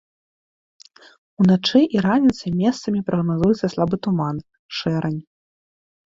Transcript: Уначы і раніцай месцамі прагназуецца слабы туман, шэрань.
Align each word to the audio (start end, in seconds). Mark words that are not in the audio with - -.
Уначы 1.41 1.81
і 1.97 2.01
раніцай 2.05 2.51
месцамі 2.61 2.99
прагназуецца 3.09 3.67
слабы 3.75 3.99
туман, 4.07 4.37
шэрань. 4.79 5.21